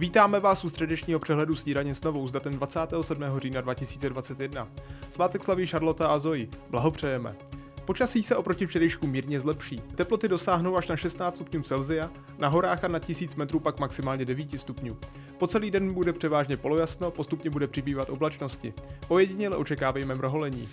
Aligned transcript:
Vítáme 0.00 0.40
vás 0.40 0.64
u 0.64 0.68
středečního 0.68 1.20
přehledu 1.20 1.56
snídaně 1.56 1.94
s 1.94 2.02
novou 2.02 2.26
s 2.26 2.32
datem 2.32 2.52
27. 2.52 3.22
října 3.38 3.60
2021. 3.60 4.68
Svátek 5.10 5.44
slaví 5.44 5.66
Charlotte 5.66 6.04
a 6.04 6.18
Zoe. 6.18 6.46
Blahopřejeme. 6.70 7.36
Počasí 7.84 8.22
se 8.22 8.36
oproti 8.36 8.66
včerejšku 8.66 9.06
mírně 9.06 9.40
zlepší. 9.40 9.82
Teploty 9.94 10.28
dosáhnou 10.28 10.76
až 10.76 10.88
na 10.88 10.96
16 10.96 11.34
stupňů 11.34 11.62
Celzia, 11.62 12.10
na 12.38 12.48
horách 12.48 12.84
a 12.84 12.88
na 12.88 12.98
1000 12.98 13.36
metrů 13.36 13.60
pak 13.60 13.80
maximálně 13.80 14.24
9 14.24 14.60
stupňů. 14.60 14.96
Po 15.38 15.46
celý 15.46 15.70
den 15.70 15.94
bude 15.94 16.12
převážně 16.12 16.56
polojasno, 16.56 17.10
postupně 17.10 17.50
bude 17.50 17.66
přibývat 17.66 18.10
oblačnosti. 18.10 18.74
Ojediněle 19.08 19.56
očekávejme 19.56 20.14
mrholení. 20.14 20.68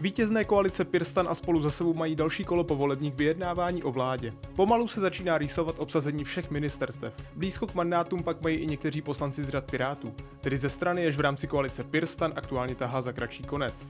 Vítězné 0.00 0.44
koalice 0.44 0.84
Pirstan 0.84 1.28
a 1.28 1.34
spolu 1.34 1.60
za 1.60 1.70
sebou 1.70 1.94
mají 1.94 2.16
další 2.16 2.44
kolo 2.44 2.64
povolebních 2.64 3.14
vyjednávání 3.14 3.82
o 3.82 3.92
vládě. 3.92 4.32
Pomalu 4.56 4.88
se 4.88 5.00
začíná 5.00 5.38
rýsovat 5.38 5.78
obsazení 5.78 6.24
všech 6.24 6.50
ministerstev. 6.50 7.14
Blízko 7.36 7.66
k 7.66 7.74
mandátům 7.74 8.22
pak 8.22 8.42
mají 8.42 8.56
i 8.56 8.66
někteří 8.66 9.02
poslanci 9.02 9.42
z 9.42 9.48
řad 9.48 9.70
Pirátů, 9.70 10.14
tedy 10.40 10.58
ze 10.58 10.70
strany, 10.70 11.04
jež 11.04 11.16
v 11.16 11.20
rámci 11.20 11.46
koalice 11.46 11.84
Pirstan 11.84 12.32
aktuálně 12.36 12.74
tahá 12.74 13.02
za 13.02 13.12
kratší 13.12 13.44
konec. 13.44 13.88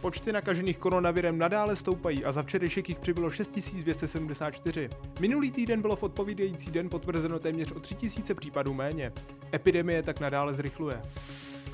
Počty 0.00 0.32
nakažených 0.32 0.78
koronavirem 0.78 1.38
nadále 1.38 1.76
stoupají 1.76 2.24
a 2.24 2.32
za 2.32 2.42
včerejšek 2.42 2.88
jich 2.88 2.98
přibylo 2.98 3.30
6274. 3.30 4.90
Minulý 5.20 5.50
týden 5.50 5.80
bylo 5.80 5.96
v 5.96 6.02
odpovídající 6.02 6.70
den 6.70 6.88
potvrzeno 6.88 7.38
téměř 7.38 7.72
o 7.72 7.80
3000 7.80 8.34
případů 8.34 8.74
méně. 8.74 9.12
Epidemie 9.54 10.02
tak 10.02 10.20
nadále 10.20 10.54
zrychluje. 10.54 11.02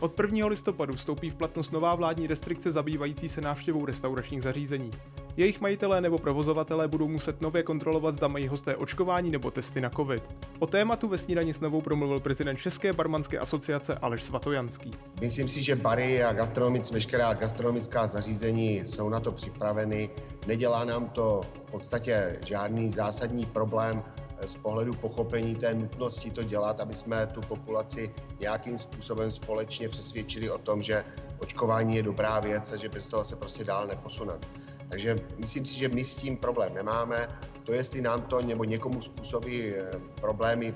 Od 0.01 0.21
1. 0.21 0.47
listopadu 0.47 0.95
vstoupí 0.95 1.31
v 1.31 1.35
platnost 1.35 1.73
nová 1.73 1.95
vládní 1.95 2.27
restrikce 2.27 2.71
zabývající 2.71 3.29
se 3.29 3.41
návštěvou 3.41 3.87
restauračních 3.87 4.43
zařízení. 4.43 4.91
Jejich 5.37 5.61
majitelé 5.61 6.01
nebo 6.01 6.19
provozovatelé 6.19 6.89
budou 6.89 7.09
muset 7.09 7.41
nově 7.41 7.63
kontrolovat, 7.63 8.15
zda 8.15 8.29
mají 8.29 8.49
hosté 8.49 8.77
očkování 8.77 9.31
nebo 9.31 9.51
testy 9.51 9.81
na 9.81 9.91
COVID. 9.91 10.31
O 10.59 10.67
tématu 10.67 11.09
ve 11.09 11.19
snídani 11.19 11.53
s 11.53 11.61
novou 11.61 11.81
promluvil 11.81 12.21
prezident 12.21 12.57
České 12.57 12.93
barmanské 12.93 13.39
asociace 13.39 13.95
Aleš 13.95 14.23
Svatojanský. 14.23 14.91
Myslím 15.21 15.49
si, 15.49 15.63
že 15.63 15.77
bary 15.77 16.23
a 16.23 16.33
gastronomic, 16.33 16.91
veškerá 16.91 17.35
gastronomická 17.35 18.07
zařízení 18.07 18.77
jsou 18.79 19.09
na 19.09 19.21
to 19.21 19.33
připraveny. 19.33 20.11
Nedělá 20.47 20.85
nám 20.85 21.09
to 21.09 21.41
v 21.67 21.71
podstatě 21.71 22.39
žádný 22.47 22.91
zásadní 22.91 23.47
problém 23.47 24.03
z 24.47 24.57
pohledu 24.57 24.93
pochopení 24.93 25.55
té 25.55 25.75
nutnosti 25.75 26.31
to 26.31 26.43
dělat, 26.43 26.81
aby 26.81 26.95
jsme 26.95 27.27
tu 27.27 27.41
populaci 27.41 28.15
nějakým 28.41 28.79
způsobem 28.79 29.31
společně 29.31 29.89
přesvědčili 29.89 30.51
o 30.51 30.59
tom, 30.59 30.83
že 30.83 31.05
očkování 31.39 31.97
je 31.97 32.03
dobrá 32.03 32.41
věc 32.41 32.73
a 32.73 32.77
že 32.77 32.89
bez 32.89 33.07
toho 33.07 33.25
se 33.25 33.37
prostě 33.37 33.65
dál 33.65 33.87
neposuneme. 33.87 34.41
Takže 34.89 35.17
myslím 35.39 35.67
si, 35.67 35.79
že 35.79 35.89
my 35.89 36.05
s 36.05 36.17
tím 36.17 36.37
problém 36.37 36.75
nemáme. 36.75 37.29
To, 37.63 37.73
jestli 37.73 38.01
nám 38.01 38.23
to 38.23 38.43
nebo 38.43 38.65
někomu 38.65 39.03
způsobí 39.03 39.75
eh, 39.75 40.01
problémy 40.21 40.75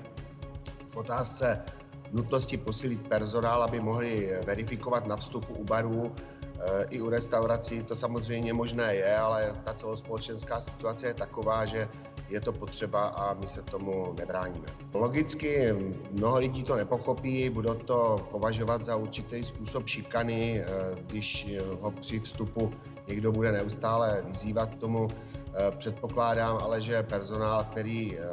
v 0.89 0.97
otázce 0.97 1.65
nutnosti 2.11 2.57
posílit 2.57 3.07
personál, 3.07 3.63
aby 3.63 3.79
mohli 3.79 4.39
verifikovat 4.45 5.07
na 5.07 5.15
vstupu 5.15 5.53
u 5.53 5.63
barů 5.63 6.15
eh, 6.15 6.85
i 6.89 7.01
u 7.01 7.09
restaurací, 7.09 7.83
to 7.83 7.95
samozřejmě 7.95 8.53
možné 8.53 8.95
je, 8.95 9.17
ale 9.17 9.55
ta 9.63 9.73
celospolečenská 9.73 10.61
situace 10.61 11.07
je 11.07 11.13
taková, 11.13 11.65
že 11.65 11.89
je 12.29 12.41
to 12.41 12.51
potřeba 12.51 13.07
a 13.07 13.33
my 13.33 13.47
se 13.47 13.61
tomu 13.61 14.13
nebráníme. 14.19 14.65
Logicky 14.93 15.73
mnoho 16.11 16.39
lidí 16.39 16.63
to 16.63 16.75
nepochopí, 16.75 17.49
budou 17.49 17.73
to 17.73 18.27
považovat 18.31 18.83
za 18.83 18.95
určitý 18.95 19.43
způsob 19.43 19.87
šikany, 19.87 20.61
eh, 20.61 20.65
když 21.07 21.47
ho 21.81 21.91
při 21.91 22.19
vstupu 22.19 22.73
někdo 23.07 23.31
bude 23.31 23.51
neustále 23.51 24.21
vyzývat 24.25 24.69
k 24.69 24.79
tomu. 24.79 25.07
Eh, 25.07 25.71
předpokládám 25.77 26.57
ale, 26.57 26.81
že 26.81 27.03
personál, 27.03 27.63
který 27.63 28.19
eh, 28.19 28.23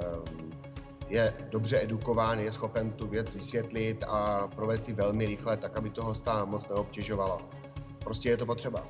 je 1.08 1.34
dobře 1.50 1.82
edukován, 1.82 2.38
je 2.38 2.52
schopen 2.52 2.92
tu 2.92 3.06
věc 3.06 3.34
vysvětlit 3.34 4.04
a 4.08 4.48
provést 4.54 4.84
si 4.84 4.92
velmi 4.92 5.26
rychle, 5.26 5.56
tak 5.56 5.76
aby 5.76 5.90
toho 5.90 6.08
hosta 6.08 6.44
moc 6.44 6.68
neobtěžovalo. 6.68 7.40
Prostě 7.98 8.28
je 8.28 8.36
to 8.36 8.46
potřeba. 8.46 8.86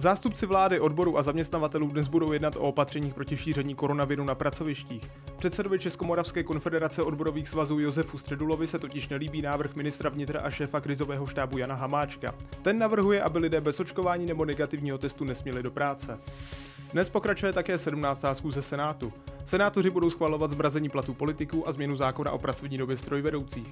Zástupci 0.00 0.46
vlády, 0.46 0.80
odboru 0.80 1.18
a 1.18 1.22
zaměstnavatelů 1.22 1.88
dnes 1.88 2.08
budou 2.08 2.32
jednat 2.32 2.56
o 2.56 2.60
opatřeních 2.60 3.14
proti 3.14 3.36
šíření 3.36 3.74
koronaviru 3.74 4.24
na 4.24 4.34
pracovištích. 4.34 5.10
Předsedovi 5.38 5.78
Českomoravské 5.78 6.42
konfederace 6.42 7.02
odborových 7.02 7.48
svazů 7.48 7.78
Josefu 7.78 8.18
Středulovi 8.18 8.66
se 8.66 8.78
totiž 8.78 9.08
nelíbí 9.08 9.42
návrh 9.42 9.74
ministra 9.74 10.10
vnitra 10.10 10.40
a 10.40 10.50
šéfa 10.50 10.80
krizového 10.80 11.26
štábu 11.26 11.58
Jana 11.58 11.74
Hamáčka. 11.74 12.34
Ten 12.62 12.78
navrhuje, 12.78 13.22
aby 13.22 13.38
lidé 13.38 13.60
bez 13.60 13.80
očkování 13.80 14.26
nebo 14.26 14.44
negativního 14.44 14.98
testu 14.98 15.24
nesměli 15.24 15.62
do 15.62 15.70
práce. 15.70 16.18
Dnes 16.92 17.08
pokračuje 17.08 17.52
také 17.52 17.78
17. 17.78 18.24
schůze 18.32 18.62
Senátu. 18.62 19.12
Senátoři 19.48 19.90
budou 19.90 20.10
schvalovat 20.10 20.50
zmrazení 20.50 20.88
platů 20.88 21.14
politiků 21.14 21.68
a 21.68 21.72
změnu 21.72 21.96
zákona 21.96 22.30
o 22.30 22.38
pracovní 22.38 22.78
době 22.78 22.96
strojvedoucích. 22.96 23.66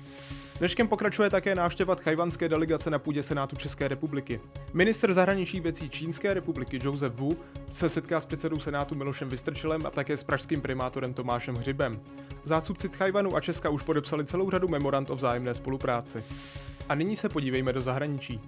Dneškem 0.58 0.88
pokračuje 0.88 1.30
také 1.30 1.54
návštěva 1.54 1.94
chajvanské 1.94 2.48
delegace 2.48 2.90
na 2.90 2.98
půdě 2.98 3.22
Senátu 3.22 3.56
České 3.56 3.88
republiky. 3.88 4.40
Minister 4.72 5.12
zahraničí 5.12 5.60
věcí 5.60 5.90
Čínské 5.90 6.34
republiky 6.34 6.80
Joseph 6.82 7.14
Wu 7.14 7.36
se 7.70 7.88
setká 7.88 8.20
s 8.20 8.24
předsedou 8.24 8.58
Senátu 8.58 8.94
Milošem 8.94 9.28
Vystrčilem 9.28 9.86
a 9.86 9.90
také 9.90 10.16
s 10.16 10.24
pražským 10.24 10.60
primátorem 10.60 11.14
Tomášem 11.14 11.54
Hřibem. 11.54 12.00
Zástupci 12.44 12.88
Tchajvanu 12.88 13.36
a 13.36 13.40
Česka 13.40 13.70
už 13.70 13.82
podepsali 13.82 14.26
celou 14.26 14.50
řadu 14.50 14.68
memorand 14.68 15.10
o 15.10 15.14
vzájemné 15.14 15.54
spolupráci. 15.54 16.24
A 16.88 16.94
nyní 16.94 17.16
se 17.16 17.28
podívejme 17.28 17.72
do 17.72 17.82
zahraničí. 17.82 18.40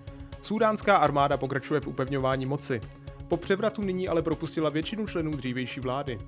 Súdánská 0.43 0.97
armáda 0.97 1.37
pokračuje 1.37 1.81
v 1.81 1.87
upevňování 1.87 2.47
moci. 2.47 2.81
Po 3.28 3.37
převratu 3.37 3.83
nyní 3.83 4.09
ale 4.09 4.22
propustila 4.22 4.71
většinu 4.71 5.06
členů 5.06 5.31
dřívější 5.31 5.81
vlády. 5.81 6.19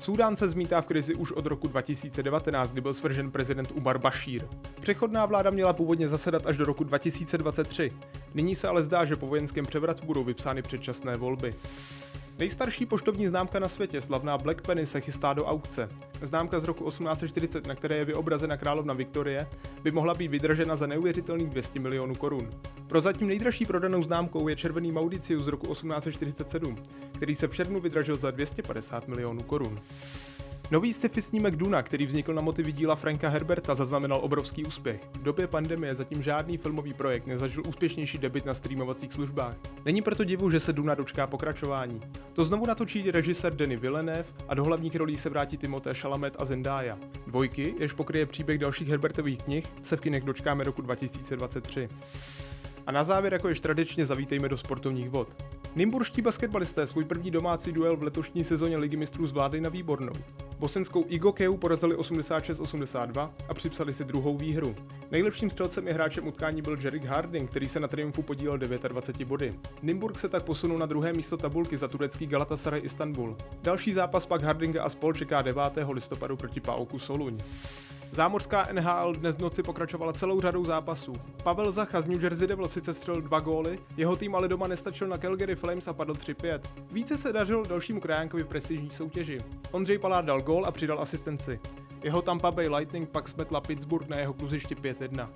Súdán 0.00 0.36
se 0.36 0.48
zmítá 0.48 0.80
v 0.80 0.86
krizi 0.86 1.14
už 1.14 1.32
od 1.32 1.46
roku 1.46 1.68
2019, 1.68 2.72
kdy 2.72 2.80
byl 2.80 2.94
svržen 2.94 3.30
prezident 3.30 3.72
Umar 3.74 3.98
Bashir. 3.98 4.48
Přechodná 4.80 5.26
vláda 5.26 5.50
měla 5.50 5.72
původně 5.72 6.08
zasedat 6.08 6.46
až 6.46 6.56
do 6.56 6.64
roku 6.64 6.84
2023. 6.84 7.92
Nyní 8.34 8.54
se 8.54 8.68
ale 8.68 8.82
zdá, 8.82 9.04
že 9.04 9.16
po 9.16 9.26
vojenském 9.26 9.66
převratu 9.66 10.06
budou 10.06 10.24
vypsány 10.24 10.62
předčasné 10.62 11.16
volby. 11.16 11.54
Nejstarší 12.40 12.86
poštovní 12.86 13.26
známka 13.26 13.58
na 13.58 13.68
světě, 13.68 14.00
slavná 14.00 14.38
Black 14.38 14.60
Penny, 14.60 14.86
se 14.86 15.00
chystá 15.00 15.32
do 15.32 15.44
aukce. 15.44 15.88
Známka 16.22 16.60
z 16.60 16.64
roku 16.64 16.84
1840, 16.84 17.66
na 17.66 17.74
které 17.74 17.96
je 17.96 18.04
vyobrazena 18.04 18.56
královna 18.56 18.94
Viktorie, 18.94 19.48
by 19.82 19.90
mohla 19.90 20.14
být 20.14 20.28
vydržena 20.28 20.76
za 20.76 20.86
neuvěřitelných 20.86 21.50
200 21.50 21.80
milionů 21.80 22.14
korun. 22.14 22.50
Prozatím 22.86 23.28
nejdražší 23.28 23.66
prodanou 23.66 24.02
známkou 24.02 24.48
je 24.48 24.56
červený 24.56 24.92
Maudicius 24.92 25.44
z 25.44 25.48
roku 25.48 25.66
1847, 25.66 26.76
který 27.12 27.34
se 27.34 27.48
v 27.48 27.54
červnu 27.54 27.80
vydražil 27.80 28.16
za 28.16 28.30
250 28.30 29.08
milionů 29.08 29.42
korun. 29.42 29.80
Nový 30.72 30.92
sci-fi 30.92 31.22
snímek 31.22 31.56
Duna, 31.56 31.82
který 31.82 32.06
vznikl 32.06 32.34
na 32.34 32.42
motivy 32.42 32.72
díla 32.72 32.96
Franka 32.96 33.28
Herberta, 33.28 33.74
zaznamenal 33.74 34.20
obrovský 34.22 34.64
úspěch. 34.64 35.00
V 35.12 35.22
době 35.22 35.46
pandemie 35.46 35.94
zatím 35.94 36.22
žádný 36.22 36.56
filmový 36.56 36.94
projekt 36.94 37.26
nezažil 37.26 37.62
úspěšnější 37.68 38.18
debit 38.18 38.46
na 38.46 38.54
streamovacích 38.54 39.12
službách. 39.12 39.56
Není 39.84 40.02
proto 40.02 40.24
divu, 40.24 40.50
že 40.50 40.60
se 40.60 40.72
Duna 40.72 40.94
dočká 40.94 41.26
pokračování. 41.26 42.00
To 42.32 42.44
znovu 42.44 42.66
natočí 42.66 43.10
režisér 43.10 43.56
Denis 43.56 43.80
Villeneuve 43.80 44.24
a 44.48 44.54
do 44.54 44.64
hlavních 44.64 44.96
rolí 44.96 45.16
se 45.16 45.28
vrátí 45.28 45.56
Timothée 45.56 45.94
Chalamet 45.94 46.36
a 46.38 46.44
Zendaya. 46.44 46.98
Dvojky, 47.26 47.74
jež 47.78 47.92
pokryje 47.92 48.26
příběh 48.26 48.58
dalších 48.58 48.88
Herbertových 48.88 49.42
knih, 49.42 49.66
se 49.82 49.96
v 49.96 50.00
kinech 50.00 50.24
dočkáme 50.24 50.64
roku 50.64 50.82
2023. 50.82 51.88
A 52.86 52.92
na 52.92 53.04
závěr, 53.04 53.32
jako 53.32 53.48
již 53.48 53.60
tradičně, 53.60 54.06
zavítejme 54.06 54.48
do 54.48 54.56
sportovních 54.56 55.10
vod. 55.10 55.44
Nymburští 55.76 56.22
basketbalisté 56.22 56.86
svůj 56.86 57.04
první 57.04 57.30
domácí 57.30 57.72
duel 57.72 57.96
v 57.96 58.02
letošní 58.02 58.44
sezóně 58.44 58.76
Ligy 58.76 58.96
mistrů 58.96 59.26
zvládli 59.26 59.60
na 59.60 59.70
výbornou. 59.70 60.12
Bosenskou 60.60 61.04
Igokeu 61.08 61.56
porazili 61.56 61.96
86-82 61.96 63.30
a 63.48 63.54
připsali 63.54 63.92
si 63.92 64.04
druhou 64.04 64.36
výhru. 64.36 64.76
Nejlepším 65.10 65.50
střelcem 65.50 65.88
i 65.88 65.92
hráčem 65.92 66.28
utkání 66.28 66.62
byl 66.62 66.78
Jerick 66.80 67.04
Harding, 67.04 67.50
který 67.50 67.68
se 67.68 67.80
na 67.80 67.88
triumfu 67.88 68.22
podílel 68.22 68.58
29 68.58 69.28
body. 69.28 69.54
Nymburk 69.82 70.18
se 70.18 70.28
tak 70.28 70.42
posunul 70.42 70.78
na 70.78 70.86
druhé 70.86 71.12
místo 71.12 71.36
tabulky 71.36 71.76
za 71.76 71.88
turecký 71.88 72.26
Galatasaray 72.26 72.80
Istanbul. 72.84 73.36
Další 73.62 73.92
zápas 73.92 74.26
pak 74.26 74.42
Hardinga 74.42 74.82
a 74.82 74.88
spol 74.88 75.12
čeká 75.12 75.42
9. 75.42 75.62
listopadu 75.92 76.36
proti 76.36 76.60
Pauku 76.60 76.98
Soluň. 76.98 77.38
Zámořská 78.12 78.68
NHL 78.72 79.14
dnes 79.14 79.36
v 79.36 79.40
noci 79.40 79.62
pokračovala 79.62 80.12
celou 80.12 80.40
řadou 80.40 80.64
zápasů. 80.64 81.12
Pavel 81.42 81.72
Zacha 81.72 82.00
z 82.00 82.06
New 82.06 82.22
Jersey 82.22 82.46
Devils 82.46 82.72
sice 82.72 82.92
vstřelil 82.92 83.22
dva 83.22 83.40
góly, 83.40 83.78
jeho 83.96 84.16
tým 84.16 84.34
ale 84.34 84.48
doma 84.48 84.66
nestačil 84.66 85.08
na 85.08 85.18
Calgary 85.18 85.56
Flames 85.56 85.88
a 85.88 85.92
padl 85.92 86.12
3-5. 86.12 86.60
Více 86.92 87.18
se 87.18 87.32
dařilo 87.32 87.64
dalšímu 87.64 88.00
krajánkovi 88.00 88.42
v 88.42 88.46
prestižní 88.46 88.90
soutěži. 88.90 89.40
Ondřej 89.70 89.98
Palár 89.98 90.24
dal 90.24 90.40
gól 90.40 90.66
a 90.66 90.70
přidal 90.70 91.00
asistenci. 91.00 91.60
Jeho 92.04 92.22
Tampa 92.22 92.50
Bay 92.50 92.68
Lightning 92.68 93.08
pak 93.08 93.28
smetla 93.28 93.60
Pittsburgh 93.60 94.08
na 94.08 94.18
jeho 94.18 94.34
kluzišti 94.34 94.74
5-1. 94.74 95.28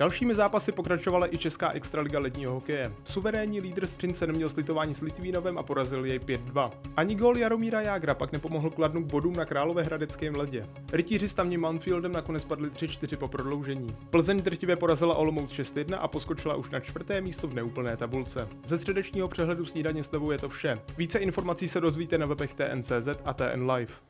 Dalšími 0.00 0.34
zápasy 0.34 0.72
pokračovala 0.72 1.34
i 1.34 1.38
Česká 1.38 1.70
extraliga 1.70 2.18
ledního 2.18 2.52
hokeje. 2.52 2.92
Suverénní 3.04 3.60
lídr 3.60 3.86
Střince 3.86 4.26
neměl 4.26 4.48
slitování 4.48 4.94
s 4.94 5.00
Litvínovem 5.00 5.58
a 5.58 5.62
porazil 5.62 6.04
jej 6.04 6.18
5-2. 6.18 6.70
Ani 6.96 7.14
gól 7.14 7.38
Jaromíra 7.38 7.80
Jágra 7.80 8.14
pak 8.14 8.32
nepomohl 8.32 8.70
kladnu 8.70 9.04
k 9.04 9.06
bodům 9.06 9.36
na 9.36 9.44
Královéhradeckém 9.44 10.36
ledě. 10.36 10.66
Rytíři 10.92 11.28
s 11.28 11.34
tamním 11.34 11.60
Manfieldem 11.60 12.12
nakonec 12.12 12.44
padli 12.44 12.68
3-4 12.68 13.16
po 13.16 13.28
prodloužení. 13.28 13.96
Plzeň 14.10 14.42
drtivě 14.42 14.76
porazila 14.76 15.14
Olomouc 15.14 15.50
6-1 15.50 15.98
a 16.00 16.08
poskočila 16.08 16.54
už 16.54 16.70
na 16.70 16.80
čtvrté 16.80 17.20
místo 17.20 17.48
v 17.48 17.54
neúplné 17.54 17.96
tabulce. 17.96 18.48
Ze 18.64 18.78
středečního 18.78 19.28
přehledu 19.28 19.66
snídaně 19.66 20.02
s 20.02 20.10
je 20.30 20.38
to 20.38 20.48
vše. 20.48 20.78
Více 20.98 21.18
informací 21.18 21.68
se 21.68 21.80
dozvíte 21.80 22.18
na 22.18 22.26
webech 22.26 22.54
TNCZ 22.54 23.08
a 23.24 23.34
TN 23.34 23.70
Live. 23.70 24.09